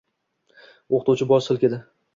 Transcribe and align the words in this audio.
O‘qituvchi 0.99 1.31
bosh 1.35 1.51
silkidi. 1.53 1.85